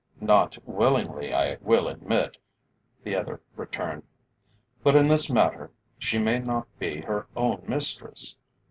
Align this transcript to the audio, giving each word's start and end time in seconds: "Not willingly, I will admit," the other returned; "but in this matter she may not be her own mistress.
"Not 0.19 0.57
willingly, 0.67 1.31
I 1.31 1.57
will 1.61 1.87
admit," 1.87 2.39
the 3.03 3.15
other 3.15 3.39
returned; 3.55 4.01
"but 4.83 4.95
in 4.95 5.09
this 5.09 5.31
matter 5.31 5.69
she 5.99 6.17
may 6.17 6.39
not 6.39 6.65
be 6.79 7.01
her 7.01 7.27
own 7.35 7.61
mistress. 7.67 8.35